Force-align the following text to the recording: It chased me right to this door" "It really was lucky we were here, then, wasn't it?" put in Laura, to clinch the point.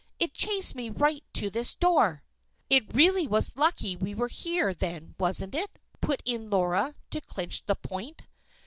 It 0.17 0.33
chased 0.33 0.73
me 0.73 0.89
right 0.89 1.23
to 1.33 1.51
this 1.51 1.75
door" 1.75 2.23
"It 2.71 2.91
really 2.95 3.27
was 3.27 3.55
lucky 3.55 3.95
we 3.95 4.15
were 4.15 4.29
here, 4.29 4.73
then, 4.73 5.13
wasn't 5.19 5.53
it?" 5.53 5.77
put 6.01 6.23
in 6.25 6.49
Laura, 6.49 6.95
to 7.11 7.21
clinch 7.21 7.63
the 7.67 7.75
point. 7.75 8.23